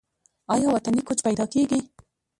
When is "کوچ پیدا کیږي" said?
1.07-1.79